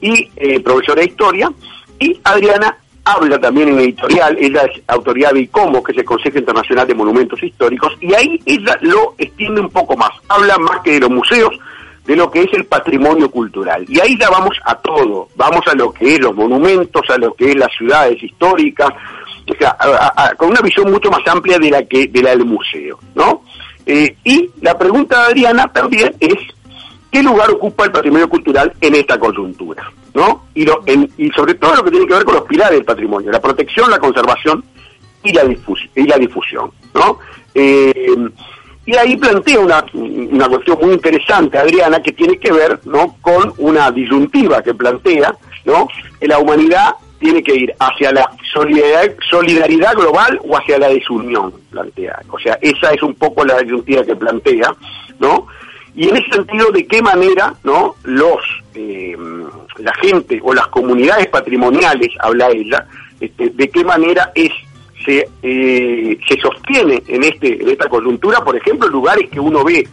y 0.00 0.28
eh, 0.36 0.60
profesora 0.60 1.00
de 1.00 1.06
Historia, 1.08 1.50
y 1.98 2.20
Adriana 2.24 2.76
habla 3.04 3.38
también 3.40 3.68
en 3.68 3.78
editorial, 3.78 4.36
ella 4.38 4.62
es 4.62 4.82
autoridad 4.88 5.30
de 5.32 5.40
ICOMO, 5.42 5.82
que 5.82 5.92
es 5.92 5.98
el 5.98 6.04
Consejo 6.04 6.38
Internacional 6.38 6.86
de 6.88 6.94
Monumentos 6.94 7.40
Históricos, 7.42 7.92
y 8.00 8.12
ahí 8.12 8.38
ella 8.44 8.76
lo 8.82 9.14
extiende 9.16 9.60
un 9.60 9.70
poco 9.70 9.96
más, 9.96 10.10
habla 10.28 10.58
más 10.58 10.80
que 10.82 10.90
de 10.92 11.00
los 11.00 11.10
museos, 11.10 11.50
de 12.06 12.16
lo 12.16 12.30
que 12.30 12.42
es 12.42 12.52
el 12.52 12.64
patrimonio 12.66 13.30
cultural. 13.30 13.84
Y 13.88 13.98
ahí 14.00 14.16
ya 14.18 14.30
vamos 14.30 14.56
a 14.64 14.74
todo, 14.76 15.28
vamos 15.36 15.60
a 15.66 15.74
lo 15.74 15.92
que 15.92 16.14
es 16.14 16.20
los 16.20 16.34
monumentos, 16.34 17.02
a 17.10 17.18
lo 17.18 17.34
que 17.34 17.50
es 17.50 17.56
las 17.56 17.72
ciudades 17.76 18.22
históricas, 18.22 18.88
o 19.48 19.54
sea, 19.58 19.76
con 20.36 20.50
una 20.50 20.60
visión 20.60 20.90
mucho 20.90 21.10
más 21.10 21.20
amplia 21.26 21.58
de 21.58 21.70
la 21.70 21.82
que 21.84 22.06
de 22.08 22.22
la 22.22 22.30
del 22.30 22.44
museo, 22.44 22.98
¿no? 23.14 23.42
Eh, 23.84 24.16
y 24.24 24.50
la 24.60 24.76
pregunta 24.76 25.20
de 25.20 25.26
Adriana 25.26 25.68
también 25.72 26.14
es 26.20 26.34
qué 27.10 27.22
lugar 27.22 27.50
ocupa 27.50 27.84
el 27.84 27.92
patrimonio 27.92 28.28
cultural 28.28 28.72
en 28.80 28.94
esta 28.96 29.18
coyuntura, 29.18 29.90
¿no? 30.14 30.46
Y, 30.54 30.64
lo- 30.64 30.82
en- 30.86 31.08
y 31.16 31.30
sobre 31.30 31.54
todo 31.54 31.76
lo 31.76 31.84
que 31.84 31.90
tiene 31.92 32.06
que 32.06 32.14
ver 32.14 32.24
con 32.24 32.34
los 32.34 32.44
pilares 32.44 32.78
del 32.78 32.84
patrimonio, 32.84 33.30
la 33.30 33.40
protección, 33.40 33.90
la 33.90 33.98
conservación 34.00 34.64
y 35.22 35.32
la, 35.32 35.44
difus- 35.44 35.88
y 35.94 36.02
la 36.02 36.18
difusión, 36.18 36.70
¿no? 36.94 37.18
Eh, 37.54 38.16
y 38.86 38.96
ahí 38.96 39.16
plantea 39.16 39.58
una, 39.58 39.84
una 39.92 40.48
cuestión 40.48 40.78
muy 40.80 40.94
interesante, 40.94 41.58
Adriana, 41.58 42.00
que 42.00 42.12
tiene 42.12 42.38
que 42.38 42.52
ver, 42.52 42.78
¿no? 42.84 43.16
Con 43.20 43.52
una 43.58 43.90
disyuntiva 43.90 44.62
que 44.62 44.74
plantea, 44.74 45.34
¿no? 45.64 45.88
La 46.20 46.38
humanidad 46.38 46.94
tiene 47.18 47.42
que 47.42 47.54
ir 47.54 47.74
hacia 47.78 48.12
la 48.12 48.30
solidaridad, 48.52 49.16
solidaridad 49.28 49.94
global 49.94 50.40
o 50.44 50.56
hacia 50.56 50.78
la 50.78 50.88
desunión, 50.88 51.52
plantea. 51.70 52.20
O 52.30 52.38
sea, 52.38 52.58
esa 52.60 52.92
es 52.92 53.02
un 53.02 53.14
poco 53.14 53.44
la 53.44 53.58
disyuntiva 53.58 54.04
que 54.04 54.14
plantea, 54.14 54.72
¿no? 55.18 55.48
Y 55.96 56.08
en 56.08 56.16
ese 56.18 56.30
sentido, 56.30 56.70
¿de 56.70 56.86
qué 56.86 57.02
manera 57.02 57.54
no 57.64 57.96
los 58.04 58.38
eh, 58.74 59.16
la 59.78 59.94
gente 59.94 60.40
o 60.42 60.54
las 60.54 60.68
comunidades 60.68 61.26
patrimoniales, 61.28 62.08
habla 62.20 62.50
ella, 62.50 62.86
este, 63.20 63.50
de 63.50 63.68
qué 63.68 63.82
manera 63.82 64.30
es 64.34 64.52
se, 65.06 65.28
eh, 65.42 66.18
se 66.28 66.40
sostiene 66.40 67.02
en, 67.06 67.24
este, 67.24 67.62
en 67.62 67.68
esta 67.70 67.88
coyuntura, 67.88 68.40
por 68.44 68.56
ejemplo, 68.56 68.88
lugares 68.88 69.30
que 69.30 69.40
uno 69.40 69.64
ve 69.64 69.88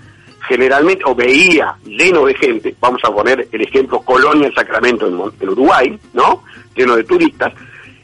generalmente, 0.48 1.04
o 1.06 1.16
veía 1.16 1.74
lleno 1.86 2.26
de 2.26 2.34
gente, 2.34 2.76
vamos 2.82 3.00
a 3.06 3.14
poner 3.14 3.48
el 3.52 3.62
ejemplo 3.62 4.02
Colonia, 4.02 4.48
el 4.48 4.54
Sacramento 4.54 5.08
en, 5.08 5.18
en 5.40 5.50
Uruguay, 5.50 5.98
¿no? 6.14 6.44
Lleno 6.76 6.98
de 6.98 7.04
turistas, 7.06 7.54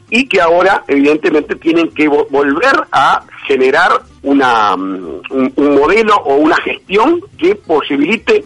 y 0.08 0.26
que 0.26 0.40
ahora 0.40 0.82
evidentemente 0.88 1.54
tienen 1.56 1.88
que 1.90 2.08
vo- 2.08 2.26
volver 2.30 2.84
a 2.92 3.22
generar 3.46 3.90
una, 4.22 4.74
mm, 4.76 5.20
un, 5.30 5.52
un 5.56 5.74
modelo 5.74 6.14
o 6.24 6.36
una 6.36 6.56
gestión 6.62 7.20
que 7.36 7.54
posibilite 7.56 8.44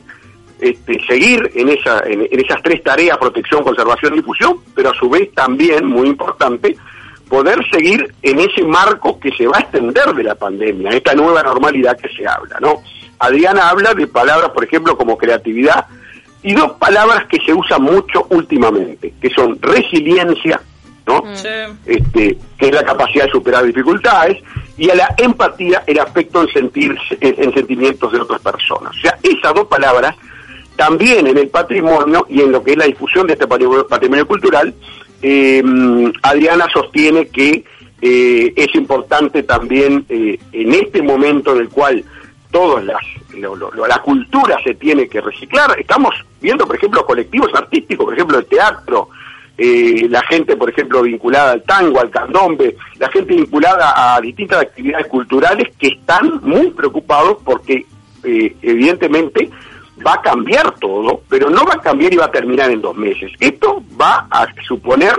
este, 0.60 0.98
seguir 1.06 1.50
en, 1.54 1.68
esa, 1.68 2.00
en, 2.06 2.22
en 2.30 2.40
esas 2.40 2.62
tres 2.62 2.82
tareas, 2.82 3.16
protección, 3.18 3.62
conservación 3.62 4.14
y 4.14 4.16
difusión, 4.16 4.58
pero 4.74 4.90
a 4.90 4.94
su 4.94 5.08
vez 5.08 5.32
también, 5.34 5.86
muy 5.86 6.08
importante, 6.08 6.76
poder 7.28 7.58
seguir 7.70 8.14
en 8.22 8.40
ese 8.40 8.62
marco 8.64 9.18
que 9.18 9.30
se 9.32 9.46
va 9.46 9.58
a 9.58 9.60
extender 9.60 10.14
de 10.14 10.22
la 10.22 10.34
pandemia, 10.34 10.90
esta 10.90 11.14
nueva 11.14 11.42
normalidad 11.42 11.96
que 11.96 12.08
se 12.14 12.26
habla, 12.26 12.58
¿no? 12.60 12.82
Adriana 13.18 13.70
habla 13.70 13.94
de 13.94 14.06
palabras, 14.06 14.50
por 14.50 14.64
ejemplo, 14.64 14.96
como 14.96 15.16
creatividad, 15.16 15.86
y 16.42 16.52
dos 16.52 16.72
palabras 16.72 17.26
que 17.26 17.38
se 17.44 17.54
usan 17.54 17.82
mucho 17.82 18.26
últimamente, 18.30 19.14
que 19.20 19.30
son 19.30 19.58
resiliencia, 19.62 20.60
¿no? 21.06 21.22
este, 21.86 22.38
que 22.58 22.68
es 22.68 22.74
la 22.74 22.84
capacidad 22.84 23.24
de 23.24 23.30
superar 23.30 23.64
dificultades, 23.64 24.42
y 24.76 24.90
a 24.90 24.94
la 24.94 25.14
empatía, 25.16 25.82
el 25.86 25.98
aspecto 26.00 26.42
en, 26.42 26.48
sentir, 26.48 26.96
en, 27.20 27.34
en 27.42 27.54
sentimientos 27.54 28.12
de 28.12 28.20
otras 28.20 28.40
personas. 28.40 28.94
O 28.94 29.00
sea, 29.00 29.16
esas 29.22 29.54
dos 29.54 29.66
palabras, 29.68 30.14
también 30.76 31.26
en 31.26 31.38
el 31.38 31.48
patrimonio 31.48 32.26
y 32.28 32.42
en 32.42 32.52
lo 32.52 32.62
que 32.62 32.72
es 32.72 32.76
la 32.76 32.86
difusión 32.86 33.26
de 33.26 33.34
este 33.34 33.46
patrimonio 33.46 34.26
cultural, 34.26 34.74
eh, 35.26 35.62
Adriana 36.22 36.66
sostiene 36.72 37.28
que 37.28 37.64
eh, 38.02 38.52
es 38.54 38.74
importante 38.74 39.42
también 39.42 40.04
eh, 40.10 40.38
en 40.52 40.74
este 40.74 41.00
momento 41.02 41.52
en 41.54 41.60
el 41.62 41.68
cual 41.70 42.04
todas 42.50 42.84
las 42.84 43.00
lo- 43.32 43.56
la 43.88 43.98
cultura 44.02 44.56
se 44.62 44.74
tiene 44.74 45.08
que 45.08 45.20
reciclar. 45.22 45.74
Estamos 45.80 46.14
viendo, 46.40 46.66
por 46.66 46.76
ejemplo, 46.76 47.04
colectivos 47.06 47.50
artísticos, 47.54 48.04
por 48.04 48.14
ejemplo, 48.14 48.38
el 48.38 48.44
teatro, 48.46 49.08
eh, 49.56 50.06
la 50.10 50.22
gente, 50.22 50.56
por 50.56 50.68
ejemplo, 50.70 51.02
vinculada 51.02 51.52
al 51.52 51.62
tango, 51.62 51.98
al 52.00 52.10
candombe, 52.10 52.76
la 52.98 53.08
gente 53.10 53.34
vinculada 53.34 54.14
a 54.14 54.20
distintas 54.20 54.60
actividades 54.60 55.06
culturales 55.06 55.68
que 55.78 55.88
están 55.88 56.40
muy 56.42 56.68
preocupados 56.70 57.38
porque, 57.44 57.86
evidentemente, 58.62 59.48
va 60.04 60.14
a 60.14 60.22
cambiar 60.22 60.74
todo, 60.78 61.22
pero 61.28 61.50
no 61.50 61.64
va 61.64 61.74
a 61.74 61.80
cambiar 61.80 62.12
y 62.12 62.16
va 62.16 62.26
a 62.26 62.30
terminar 62.30 62.70
en 62.70 62.80
dos 62.80 62.96
meses. 62.96 63.32
Esto 63.38 63.82
va 64.00 64.26
a 64.30 64.46
suponer 64.66 65.14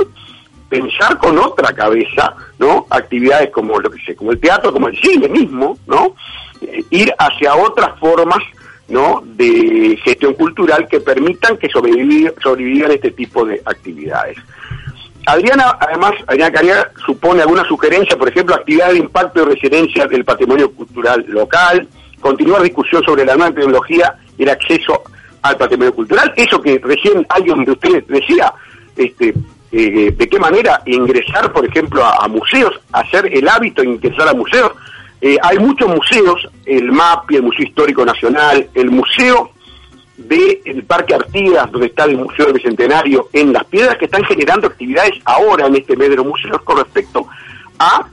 pensar 0.70 1.18
con 1.18 1.38
otra 1.38 1.74
cabeza, 1.74 2.34
¿no? 2.60 2.86
Actividades 2.90 3.52
como 3.52 3.80
lo 3.80 3.90
que 3.90 4.04
sé, 4.04 4.16
como 4.16 4.32
el 4.32 4.40
teatro, 4.40 4.74
como 4.74 4.88
el 4.88 4.98
cine 5.00 5.30
mismo, 5.30 5.78
¿no? 5.88 6.16
Eh, 6.62 6.84
ir 6.90 7.14
hacia 7.18 7.56
otras 7.56 7.98
formas, 8.00 8.40
¿no? 8.88 9.22
De 9.24 9.98
gestión 10.04 10.34
cultural 10.34 10.88
que 10.88 11.00
permitan 11.00 11.58
que 11.58 11.70
sobrevivan 11.70 12.92
este 12.92 13.12
tipo 13.12 13.46
de 13.46 13.62
actividades. 13.66 14.38
Adriana, 15.28 15.78
además, 15.80 16.14
Adriana 16.28 16.52
Caria 16.52 16.92
supone 17.04 17.42
alguna 17.42 17.66
sugerencia, 17.66 18.16
por 18.16 18.30
ejemplo, 18.30 18.56
actividades 18.56 18.94
de 18.94 19.00
impacto 19.00 19.42
y 19.42 19.46
residencia 19.46 20.06
del 20.06 20.24
patrimonio 20.24 20.72
cultural 20.72 21.26
local, 21.28 21.88
continuar 22.20 22.62
discusión 22.62 23.04
sobre 23.04 23.26
la 23.26 23.36
nueva 23.36 23.54
tecnología 23.54 24.16
el 24.38 24.50
acceso 24.50 25.04
al 25.42 25.58
patrimonio 25.58 25.94
cultural. 25.94 26.34
Eso 26.36 26.62
que 26.62 26.80
recién 26.84 27.26
alguien 27.30 27.64
de 27.64 27.72
ustedes 27.72 28.08
decía, 28.08 28.54
este, 28.96 29.34
eh, 29.72 30.14
de 30.18 30.30
qué 30.30 30.40
manera 30.40 30.82
ingresar, 30.86 31.52
por 31.52 31.66
ejemplo, 31.66 32.04
a, 32.04 32.28
museos, 32.28 32.80
hacer 32.92 33.30
el 33.32 33.48
hábito 33.48 33.82
de 33.82 33.90
ingresar 33.90 34.28
a 34.28 34.34
museos. 34.34 34.72
Eh, 35.22 35.38
hay 35.42 35.60
muchos 35.60 35.88
museos, 35.88 36.48
el 36.66 36.92
MAPI, 36.92 37.38
el 37.38 37.44
Museo 37.44 37.66
Histórico 37.66 38.06
Nacional, 38.06 38.70
el 38.74 38.92
Museo 38.92 39.52
del 40.18 40.84
Parque 40.88 41.16
Artigas, 41.16 41.72
donde 41.72 41.88
está 41.88 42.06
el 42.06 42.18
Museo 42.18 42.46
del 42.46 42.56
Bicentenario, 42.56 43.30
en 43.34 43.52
Las 43.52 43.66
Piedras, 43.66 43.98
que 43.98 44.06
están 44.06 44.24
generando 44.24 44.68
actividades 44.68 45.14
ahora 45.26 45.68
en 45.68 45.76
este 45.76 45.96
mes 45.96 46.10
de 46.10 46.16
los 46.16 46.26
museos 46.26 46.62
con 46.64 46.78
respecto 46.78 47.28
a 47.80 48.08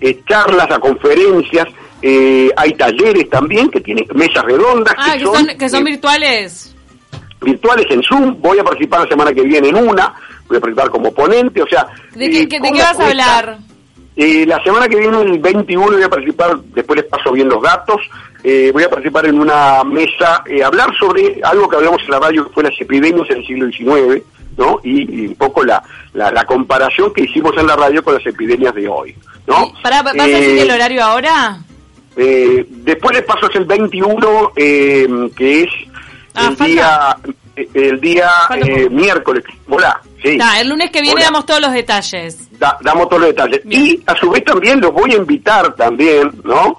eh, 0.00 0.20
charlas, 0.28 0.70
a 0.70 0.78
conferencias, 0.78 1.68
eh, 2.02 2.50
hay 2.56 2.72
talleres 2.74 3.28
también 3.30 3.68
que 3.70 3.80
tienen 3.80 4.06
mesas 4.14 4.44
redondas 4.44 4.94
Ah, 4.96 5.14
que 5.16 5.24
son, 5.24 5.46
que 5.58 5.68
son 5.68 5.80
eh, 5.86 5.90
virtuales. 5.90 6.74
virtuales 7.40 7.86
en 7.90 8.02
Zoom. 8.02 8.40
Voy 8.40 8.58
a 8.58 8.64
participar 8.64 9.00
la 9.02 9.08
semana 9.08 9.32
que 9.32 9.42
viene 9.42 9.68
en 9.68 9.76
una, 9.76 10.14
voy 10.48 10.56
a 10.58 10.60
participar 10.60 10.90
como 10.90 11.12
ponente, 11.12 11.62
o 11.62 11.66
sea... 11.66 11.86
¿De 12.14 12.30
qué, 12.30 12.40
eh, 12.42 12.46
de 12.46 12.58
¿cómo 12.58 12.72
qué 12.72 12.82
vas 12.82 13.00
a 13.00 13.06
hablar? 13.06 13.58
Eh, 14.16 14.44
la 14.46 14.60
semana 14.64 14.88
que 14.88 14.96
viene, 14.96 15.20
el 15.20 15.38
21, 15.38 15.92
voy 15.92 16.02
a 16.02 16.08
participar, 16.08 16.58
después 16.74 17.00
les 17.00 17.08
paso 17.08 17.30
bien 17.30 17.48
los 17.48 17.62
datos, 17.62 18.00
eh, 18.42 18.70
voy 18.72 18.82
a 18.82 18.90
participar 18.90 19.26
en 19.26 19.38
una 19.40 19.84
mesa, 19.84 20.42
eh, 20.46 20.62
hablar 20.64 20.90
sobre 20.98 21.40
algo 21.44 21.68
que 21.68 21.76
hablamos 21.76 22.02
en 22.02 22.10
la 22.10 22.18
radio, 22.18 22.46
que 22.48 22.52
fue 22.52 22.62
las 22.64 22.80
epidemias 22.80 23.30
en 23.30 23.36
el 23.36 23.46
siglo 23.46 23.66
XIX, 23.70 24.22
¿no? 24.56 24.80
Y, 24.82 25.22
y 25.22 25.26
un 25.28 25.36
poco 25.36 25.62
la, 25.64 25.80
la, 26.14 26.32
la 26.32 26.44
comparación 26.44 27.12
que 27.14 27.22
hicimos 27.22 27.52
en 27.58 27.68
la 27.68 27.76
radio 27.76 28.02
con 28.02 28.14
las 28.14 28.26
epidemias 28.26 28.74
de 28.74 28.88
hoy, 28.88 29.14
¿no? 29.46 29.72
Pará, 29.84 30.02
¿Vas 30.02 30.18
a 30.18 30.26
decir 30.26 30.58
el 30.62 30.70
horario 30.72 31.04
ahora? 31.04 31.58
Eh, 32.18 32.66
después 32.68 33.16
les 33.16 33.24
paso 33.24 33.48
es 33.48 33.56
el 33.56 33.64
21, 33.64 34.52
eh, 34.56 35.06
que 35.36 35.62
es 35.62 35.70
Ah, 36.34 36.48
el 36.50 36.56
falta- 36.56 36.64
día, 36.66 37.16
eh, 37.56 37.68
el 37.74 38.00
día 38.00 38.30
eh, 38.56 38.88
miércoles. 38.90 39.42
Hola, 39.68 40.00
sí. 40.22 40.38
El 40.60 40.68
lunes 40.68 40.90
que 40.90 41.00
viene 41.00 41.16
Hola. 41.16 41.24
damos 41.24 41.46
todos 41.46 41.60
los 41.60 41.72
detalles. 41.72 42.48
Da- 42.58 42.76
damos 42.82 43.08
todos 43.08 43.22
los 43.22 43.30
detalles. 43.30 43.60
Bien. 43.64 43.82
Y 43.86 44.02
a 44.06 44.14
su 44.16 44.30
vez 44.30 44.44
también 44.44 44.80
los 44.80 44.92
voy 44.92 45.12
a 45.12 45.16
invitar 45.16 45.74
también, 45.74 46.30
¿no? 46.44 46.76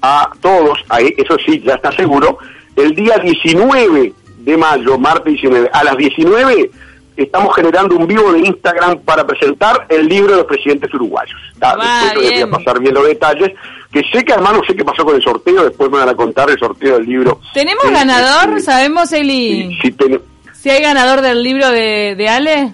A 0.00 0.30
todos, 0.40 0.78
a, 0.88 1.00
eso 1.00 1.36
sí, 1.44 1.60
ya 1.64 1.74
está 1.74 1.92
seguro, 1.92 2.38
el 2.76 2.94
día 2.94 3.18
19 3.18 4.12
de 4.38 4.56
mayo, 4.56 4.98
martes 4.98 5.34
19, 5.34 5.70
a 5.72 5.84
las 5.84 5.96
19 5.96 6.70
estamos 7.16 7.54
generando 7.54 7.94
un 7.96 8.06
vivo 8.06 8.32
de 8.32 8.40
Instagram 8.40 8.98
para 9.00 9.24
presentar 9.26 9.86
el 9.90 10.08
libro 10.08 10.32
de 10.32 10.38
los 10.38 10.46
presidentes 10.46 10.92
uruguayos. 10.94 11.38
Ta, 11.58 11.76
Ah, 11.78 12.00
después 12.04 12.30
les 12.30 12.40
voy 12.46 12.52
a 12.54 12.56
pasar 12.58 12.80
bien 12.80 12.94
los 12.94 13.06
detalles, 13.06 13.52
que 13.92 14.02
sé 14.10 14.24
que 14.24 14.32
además 14.32 14.54
no 14.54 14.64
sé 14.64 14.74
qué 14.74 14.84
pasó 14.84 15.04
con 15.04 15.14
el 15.14 15.22
sorteo, 15.22 15.64
después 15.64 15.90
me 15.90 15.98
van 15.98 16.08
a 16.08 16.14
contar 16.14 16.48
el 16.50 16.58
sorteo 16.58 16.94
del 16.94 17.04
libro. 17.06 17.40
¿Tenemos 17.52 17.84
Eh, 17.84 17.92
ganador? 17.92 18.56
eh, 18.58 18.60
¿Sabemos, 18.60 19.12
Eli? 19.12 19.78
si 19.82 19.90
ten- 19.92 20.20
Si 20.54 20.70
hay 20.70 20.80
ganador 20.82 21.20
del 21.20 21.42
libro 21.42 21.68
de, 21.70 22.14
de 22.16 22.28
Ale. 22.28 22.72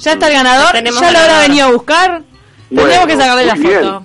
¿Ya 0.00 0.12
está 0.12 0.28
el 0.28 0.32
ganador? 0.34 0.66
Ya 0.66 0.72
tenemos 0.72 1.00
¿Ya 1.00 1.12
lo 1.12 1.18
habrá 1.18 1.40
venido 1.40 1.66
a 1.66 1.72
buscar? 1.72 2.22
Tendremos 2.68 2.94
Bueno, 2.96 3.06
que 3.06 3.16
sacarle 3.16 3.44
la 3.46 3.54
bien. 3.54 3.80
foto. 3.82 4.02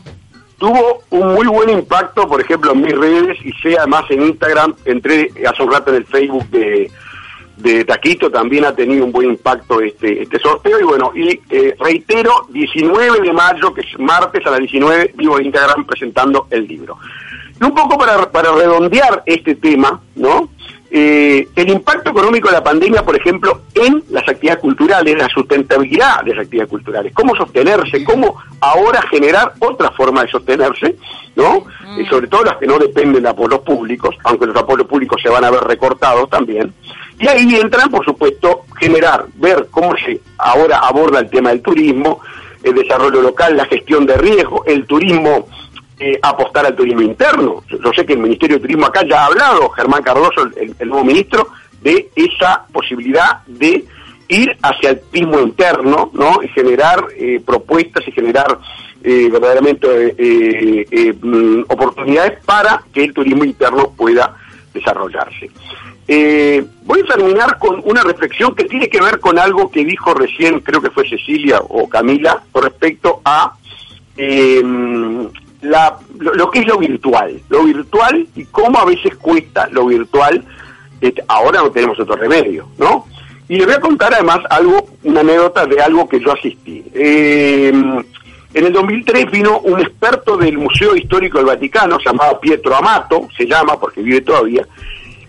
tuvo 0.58 1.04
un 1.10 1.34
muy 1.34 1.48
buen 1.48 1.70
impacto, 1.70 2.26
por 2.28 2.40
ejemplo, 2.40 2.72
en 2.72 2.82
mis 2.82 2.94
redes 2.98 3.38
y 3.44 3.52
sé 3.62 3.78
además 3.78 4.06
en 4.10 4.22
Instagram, 4.28 4.74
entré 4.86 5.30
hace 5.50 5.62
un 5.64 5.72
rato 5.72 5.90
en 5.90 5.98
el 5.98 6.06
Facebook 6.06 6.48
de, 6.52 6.90
de 7.58 7.86
Taquito, 7.86 8.32
también 8.32 8.66
ha 8.66 8.76
tenido 8.76 9.06
un 9.06 9.12
buen 9.12 9.30
impacto 9.30 9.80
este, 9.82 10.24
este 10.24 10.40
sorteo 10.40 10.80
y 10.80 10.84
bueno, 10.84 11.12
y 11.16 11.40
eh, 11.50 11.76
reitero, 11.80 12.48
19 12.50 13.22
de 13.22 13.34
mayo, 13.34 13.74
que 13.74 13.82
es 13.82 14.00
martes 14.00 14.46
a 14.46 14.52
las 14.52 14.60
19, 14.60 15.14
vivo 15.16 15.40
en 15.40 15.46
Instagram 15.46 15.86
presentando 15.86 16.48
el 16.50 16.68
libro. 16.68 16.98
Y 17.60 17.64
un 17.64 17.74
poco 17.74 17.98
para, 17.98 18.32
para 18.32 18.52
redondear 18.52 19.24
este 19.26 19.56
tema, 19.56 20.02
¿no? 20.16 20.50
Eh, 20.96 21.48
el 21.56 21.70
impacto 21.70 22.12
económico 22.12 22.50
de 22.50 22.54
la 22.54 22.64
pandemia, 22.64 23.04
por 23.04 23.16
ejemplo, 23.16 23.62
en 23.74 24.04
las 24.10 24.30
actividades 24.30 24.62
culturales, 24.62 25.18
la 25.18 25.28
sustentabilidad 25.28 26.24
de 26.24 26.36
las 26.36 26.46
actividades 26.46 26.70
culturales, 26.70 27.12
cómo 27.16 27.36
sostenerse, 27.36 28.04
cómo 28.04 28.36
ahora 28.60 29.02
generar 29.10 29.54
otra 29.58 29.90
forma 29.90 30.22
de 30.22 30.30
sostenerse, 30.30 30.96
¿no? 31.36 31.66
Y 31.98 32.06
sobre 32.06 32.28
todo 32.28 32.44
las 32.44 32.58
que 32.58 32.68
no 32.68 32.78
dependen 32.78 33.24
de 33.24 33.30
apoyos 33.30 33.62
públicos, 33.62 34.16
aunque 34.24 34.46
los 34.46 34.56
apoyos 34.56 34.86
públicos 34.86 35.20
se 35.20 35.30
van 35.30 35.44
a 35.44 35.50
ver 35.50 35.64
recortados 35.64 36.30
también. 36.30 36.72
Y 37.20 37.28
ahí 37.28 37.56
entran, 37.56 37.90
por 37.90 38.04
supuesto, 38.04 38.66
generar, 38.80 39.26
ver 39.36 39.68
cómo 39.72 39.96
se 39.98 40.20
ahora 40.38 40.80
aborda 40.80 41.20
el 41.20 41.30
tema 41.30 41.50
del 41.50 41.62
turismo, 41.62 42.22
el 42.64 42.74
desarrollo 42.74 43.22
local, 43.22 43.56
la 43.56 43.66
gestión 43.66 44.06
de 44.06 44.18
riesgo, 44.18 44.64
el 44.66 44.86
turismo 44.86 45.48
eh, 46.00 46.20
apostar 46.22 46.66
al 46.66 46.76
turismo 46.76 47.02
interno. 47.02 47.64
Yo, 47.70 47.94
sé 47.96 48.06
que 48.06 48.14
el 48.14 48.20
Ministerio 48.20 48.58
de 48.58 48.62
Turismo 48.62 48.88
acá 48.88 49.02
ya 49.08 49.24
ha 49.24 49.26
hablado, 49.28 49.70
Germán 49.70 50.04
Cardoso, 50.04 50.44
el, 50.56 50.76
el 50.78 50.90
nuevo 50.90 51.06
ministro, 51.06 51.50
de 51.82 52.10
esa 52.16 52.66
posibilidad 52.72 53.44
de 53.46 53.86
ir 54.30 54.58
hacia 54.62 54.92
el 54.92 55.02
turismo 55.02 55.40
interno, 55.40 56.10
¿no? 56.14 56.42
Y 56.42 56.48
generar 56.50 57.06
eh, 57.18 57.42
propuestas 57.46 58.08
y 58.08 58.12
generar 58.12 58.58
eh, 59.04 59.30
verdaderamente 59.30 60.16
eh, 60.18 60.88
eh, 60.90 61.14
mm, 61.22 61.64
oportunidades 61.68 62.42
para 62.46 62.82
que 62.94 63.04
el 63.04 63.14
turismo 63.14 63.44
interno 63.44 63.92
pueda 63.98 64.38
desarrollarse. 64.74 65.50
Eh, 66.08 66.66
voy 66.84 67.02
a 67.02 67.16
terminar 67.16 67.58
con 67.60 67.82
una 67.86 68.04
reflexión 68.04 68.56
que 68.56 68.66
tiene 68.66 68.90
que 68.90 69.02
ver 69.02 69.20
con 69.20 69.40
algo 69.40 69.72
que 69.72 69.86
dijo 69.86 70.14
recién, 70.14 70.60
creo 70.60 70.82
que 70.82 70.90
fue 70.90 71.08
Cecilia 71.08 71.62
o 71.62 71.88
Camila, 71.88 72.44
con 72.52 72.64
respecto 72.64 73.22
a 73.24 73.54
la, 74.16 75.98
lo, 76.20 76.52
que 76.52 76.60
es 76.60 76.68
lo 76.68 76.78
virtual, 76.78 77.42
lo 77.50 77.64
virtual 77.64 78.28
y 78.36 78.46
cómo 78.46 78.80
a 78.80 78.86
veces 78.86 79.16
cuesta 79.16 79.68
lo 79.72 79.86
virtual. 79.86 80.44
Eh, 81.02 81.14
ahora 81.28 81.62
no 81.62 81.72
tenemos 81.72 82.00
otro 82.00 82.16
remedio, 82.16 82.68
¿no? 82.78 83.06
Y 83.50 83.58
le 83.58 83.66
voy 83.66 83.76
a 83.76 83.80
contar 83.82 84.14
además 84.14 84.40
algo, 84.50 84.88
una 85.04 85.20
anécdota 85.20 85.66
de 85.66 85.82
algo 85.82 86.08
que 86.08 86.20
yo 86.20 86.32
asistí. 86.32 86.84
En 88.54 88.66
el 88.66 88.74
2003 88.74 89.32
vino 89.32 89.60
un 89.60 89.80
experto 89.80 90.38
del 90.38 90.58
Museo 90.58 90.96
Histórico 90.96 91.38
del 91.38 91.48
Vaticano, 91.48 91.98
llamado 92.00 92.40
Pietro 92.40 92.76
Amato, 92.76 93.28
se 93.36 93.46
llama 93.46 93.80
porque 93.80 94.02
vive 94.02 94.22
todavía, 94.22 94.66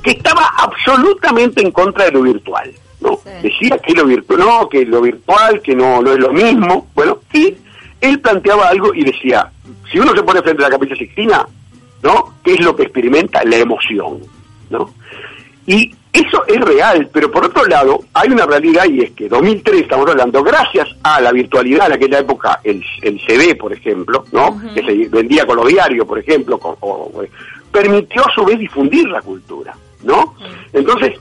que 0.02 0.10
estaba 0.10 0.46
absolutamente 0.58 1.62
en 1.62 1.70
contra 1.70 2.04
de 2.04 2.12
lo 2.12 2.22
virtual. 2.22 2.70
¿no? 3.00 3.16
Sí. 3.16 3.30
Decía 3.48 3.78
que 3.78 3.94
lo 3.94 4.04
virtual, 4.04 4.40
no, 4.40 4.68
que 4.68 4.84
lo 4.84 5.00
virtual, 5.00 5.62
que 5.62 5.74
no, 5.74 6.02
no 6.02 6.12
es 6.12 6.18
lo 6.18 6.32
mismo. 6.32 6.88
Bueno, 6.94 7.18
y 7.32 7.56
él 8.00 8.20
planteaba 8.20 8.68
algo 8.68 8.92
y 8.94 9.04
decía, 9.04 9.50
si 9.90 9.98
uno 9.98 10.14
se 10.14 10.22
pone 10.22 10.42
frente 10.42 10.62
a 10.62 10.68
la 10.68 10.76
capilla 10.76 10.96
Sixtina, 10.96 11.46
¿no? 12.02 12.34
¿Qué 12.44 12.54
es 12.54 12.60
lo 12.60 12.76
que 12.76 12.82
experimenta? 12.82 13.42
La 13.44 13.56
emoción, 13.56 14.20
¿no? 14.68 14.92
Y 15.66 15.94
eso 16.14 16.44
es 16.46 16.60
real, 16.60 17.10
pero 17.12 17.30
por 17.30 17.44
otro 17.44 17.64
lado, 17.66 18.00
hay 18.14 18.30
una 18.30 18.46
realidad 18.46 18.84
y 18.88 19.00
es 19.00 19.10
que 19.10 19.28
2003 19.28 19.82
estamos 19.82 20.08
hablando, 20.08 20.42
gracias 20.42 20.88
a 21.02 21.20
la 21.20 21.32
virtualidad 21.32 21.86
en 21.88 21.92
aquella 21.94 22.20
época, 22.20 22.60
el, 22.64 22.82
el 23.02 23.20
CD, 23.26 23.54
por 23.56 23.72
ejemplo, 23.72 24.24
¿no? 24.32 24.58
Que 24.74 24.82
se 24.82 25.08
vendía 25.08 25.44
con 25.44 25.56
los 25.56 25.66
diarios, 25.68 26.06
por 26.06 26.18
ejemplo, 26.18 26.58
con- 26.58 26.76
o- 26.80 27.10
o- 27.14 27.24
permitió 27.72 28.22
a 28.26 28.32
su 28.34 28.44
vez 28.44 28.58
difundir 28.58 29.08
la 29.08 29.20
cultura, 29.20 29.74
¿no? 30.04 30.34
Entonces, 30.72 31.18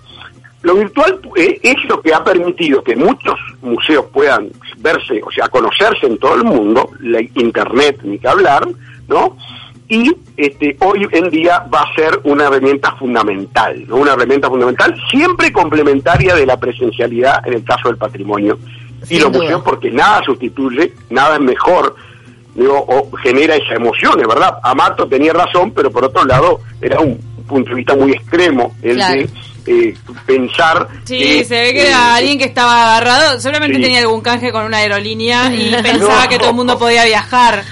lo 0.62 0.76
virtual 0.76 1.20
eh, 1.36 1.60
es 1.62 1.76
lo 1.90 2.00
que 2.02 2.14
ha 2.14 2.24
permitido 2.24 2.84
que 2.84 2.96
muchos 2.96 3.38
museos 3.62 4.06
puedan 4.14 4.50
verse, 4.78 5.22
o 5.26 5.32
sea, 5.32 5.50
conocerse 5.50 6.06
en 6.06 6.18
todo 6.20 6.36
el 6.36 6.44
mundo, 6.44 6.92
la 7.02 7.20
internet 7.22 8.00
ni 8.04 8.18
que 8.20 8.28
hablar, 8.28 8.66
¿no? 9.08 9.36
Y 9.90 10.16
este, 10.38 10.76
hoy 10.80 11.08
en 11.12 11.30
día 11.30 11.66
va 11.74 11.82
a 11.82 11.94
ser 11.96 12.20
una 12.24 12.46
herramienta 12.46 12.96
fundamental, 12.96 13.84
¿no? 13.88 13.98
Una 13.98 14.14
herramienta 14.14 14.48
fundamental, 14.50 14.96
siempre 15.12 15.52
complementaria 15.52 16.36
de 16.36 16.46
la 16.46 16.58
presencialidad 16.58 17.46
en 17.46 17.54
el 17.54 17.64
caso 17.64 17.90
del 17.90 17.98
patrimonio 17.98 18.58
y 19.10 19.20
los 19.20 19.32
museos, 19.32 19.62
porque 19.64 19.92
nada 19.92 20.22
sustituye, 20.26 20.94
nada 21.10 21.36
es 21.36 21.42
mejor, 21.42 21.96
digo, 22.56 22.78
o 22.88 23.12
genera 23.18 23.56
esa 23.56 23.74
emoción, 23.76 24.20
es 24.22 24.28
verdad. 24.28 24.58
Amato 24.64 25.08
tenía 25.08 25.34
razón, 25.34 25.72
pero 25.72 25.92
por 25.92 26.06
otro 26.06 26.24
lado 26.26 26.62
era 26.82 27.00
un 27.02 27.18
punto 27.48 27.72
de 27.72 27.76
vista 27.76 27.96
muy 27.96 28.14
extremo 28.14 28.74
el 28.82 28.96
Claro. 28.96 29.22
de 29.22 29.30
eh, 29.66 29.96
pensar 30.26 30.88
Sí, 31.06 31.18
que, 31.20 31.46
se 31.46 31.56
ve 31.62 31.74
que 31.74 31.84
eh, 31.84 31.88
era 31.88 32.16
alguien 32.16 32.38
que 32.38 32.46
estaba 32.46 32.84
agarrado, 32.96 33.40
seguramente 33.40 33.78
Sí. 33.78 33.84
tenía 33.84 34.00
algún 34.00 34.22
canje 34.22 34.52
con 34.54 34.64
una 34.66 34.78
aerolínea 34.78 35.54
y 35.54 35.72
pensaba 35.84 36.24
No. 36.24 36.30
que 36.30 36.38
todo 36.40 36.50
el 36.50 36.56
mundo 36.56 36.80
podía 36.80 37.04
viajar. 37.06 37.64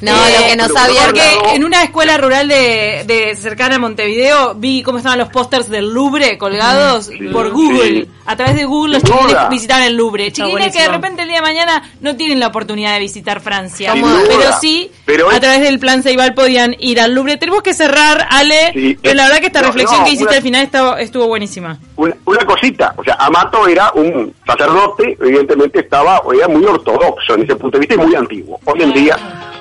No, 0.00 0.12
Eh, 0.12 0.32
lo 0.38 0.46
que 0.46 0.56
no 0.56 0.68
sabía 0.68 1.12
que... 1.12 1.54
En 1.56 1.64
una 1.64 1.82
escuela 1.82 2.16
rural 2.16 2.46
de, 2.48 3.02
de 3.06 3.34
cercana 3.36 3.76
a 3.76 3.78
Montevideo 3.78 4.54
vi 4.54 4.82
cómo 4.82 4.98
estaban 4.98 5.18
los 5.18 5.28
pósters 5.28 5.68
del 5.68 5.92
Louvre 5.92 6.38
colgados 6.38 7.06
Sí, 7.06 7.18
por 7.32 7.50
Google. 7.50 8.02
sí. 8.04 8.08
A 8.26 8.36
través 8.36 8.56
de 8.56 8.64
Google 8.66 8.94
los 8.98 9.02
duda. 9.02 9.48
visitaban 9.48 9.84
el 9.84 9.96
Louvre. 9.96 10.30
Chiquilines 10.30 10.72
que 10.72 10.82
de 10.82 10.88
repente 10.88 11.22
el 11.22 11.28
día 11.28 11.38
de 11.38 11.42
mañana 11.42 11.82
no 12.00 12.14
tienen 12.14 12.38
la 12.38 12.48
oportunidad 12.48 12.92
de 12.94 13.00
visitar 13.00 13.40
Francia. 13.40 13.94
Pero 13.94 14.52
sí, 14.60 14.90
Pero 15.06 15.30
a 15.30 15.40
través 15.40 15.62
del 15.62 15.78
plan 15.78 16.02
Ceibal 16.02 16.34
podían 16.34 16.76
ir 16.78 17.00
al 17.00 17.14
Louvre. 17.14 17.38
Tenemos 17.38 17.62
que 17.62 17.72
cerrar, 17.74 18.26
Ale, 18.30 18.72
Sí, 18.74 18.98
pero 19.00 19.14
la 19.14 19.24
verdad 19.24 19.40
que 19.40 19.46
esta 19.46 19.60
no, 19.62 19.66
reflexión 19.68 20.00
no, 20.00 20.04
que 20.04 20.10
hiciste 20.12 20.28
una- 20.28 20.36
al 20.36 20.42
final 20.42 20.62
estuvo, 20.64 20.96
estuvo 20.98 21.26
buenísima. 21.26 21.78
una, 21.96 22.14
una 22.26 22.44
cosita, 22.44 22.92
o 22.96 23.02
sea, 23.02 23.14
Amato 23.14 23.66
era 23.66 23.90
un 23.94 24.32
sacerdote, 24.46 25.16
evidentemente 25.20 25.80
estaba, 25.80 26.18
o 26.18 26.32
era 26.34 26.46
muy 26.48 26.64
ortodoxo 26.66 27.34
en 27.34 27.42
ese 27.44 27.56
punto 27.56 27.78
de 27.78 27.86
vista 27.86 27.94
y 27.94 28.06
muy 28.06 28.14
antiguo. 28.14 28.60
Hoy 28.66 28.82
en 28.82 28.92
día, 28.92 29.16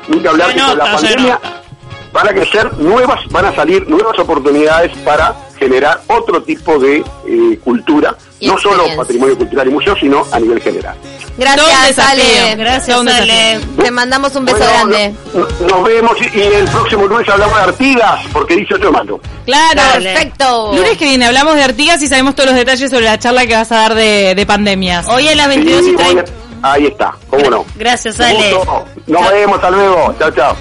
nunca 0.08 0.30
hablar 0.30 0.48
Se 0.50 0.54
que 0.56 0.62
con 0.62 0.78
la 0.78 0.86
pandemia 0.92 1.40
van 2.14 2.28
a 2.28 2.32
crecer 2.32 2.74
nuevas, 2.78 3.20
van 3.30 3.46
a 3.46 3.56
salir 3.56 3.88
nuevas 3.90 4.18
oportunidades 4.18 4.96
para 5.00 5.36
generar 5.60 6.02
otro 6.08 6.42
tipo 6.44 6.78
de 6.80 6.98
eh, 7.28 7.60
cultura, 7.64 8.16
Y 8.40 8.48
no 8.48 8.58
solo 8.60 8.84
patrimonio 8.96 9.36
cultural 9.38 9.68
y 9.68 9.72
museo, 9.72 9.96
sino 10.00 10.26
a 10.32 10.40
nivel 10.40 10.62
general. 10.62 10.96
Gracias. 11.38 12.00
Ale. 12.00 12.56
Gracias, 12.56 12.98
Ale. 12.98 13.60
Te 13.82 13.92
mandamos 13.92 14.36
un 14.36 14.46
beso 14.46 14.58
Bueno, 14.58 14.72
grande. 14.74 15.14
no- 15.34 15.68
nos 15.68 15.84
vemos 15.84 16.14
y, 16.22 16.38
y 16.38 16.42
el 16.44 16.66
próximo 16.68 17.06
lunes 17.08 17.28
hablamos 17.30 17.56
de 17.58 17.64
Artigas, 17.64 18.22
porque 18.32 18.56
dice 18.56 18.76
otro 18.76 18.92
mando. 18.92 19.20
Claro. 19.46 19.76
Dale. 19.82 20.14
Perfecto. 20.14 20.72
Lunes 20.76 20.98
que 20.98 21.06
viene 21.06 21.26
hablamos 21.26 21.56
de 21.56 21.64
Artigas 21.64 22.02
y 22.02 22.08
sabemos 22.08 22.36
todos 22.36 22.50
los 22.50 22.56
detalles 22.56 22.90
sobre 22.90 23.06
la 23.06 23.20
charla 23.20 23.46
que 23.48 23.56
vas 23.56 23.72
a 23.72 23.76
dar 23.78 23.96
de, 23.96 24.34
de 24.36 24.46
pandemias. 24.46 25.08
Hoy 25.10 25.28
a 25.28 25.36
las 25.36 25.48
22 25.48 25.84
Sí, 25.84 25.90
y 25.92 25.96
voy 25.96 26.04
30. 26.06 26.32
Ahí 26.62 26.88
está, 26.88 27.16
cómo 27.30 27.50
no. 27.50 27.66
Gracias, 27.76 28.20
Ale. 28.20 28.52
Nos 29.08 29.32
vemos, 29.32 29.56
hasta 29.56 29.70
luego. 29.70 30.16
Chao, 30.20 30.32
chao. 30.32 30.56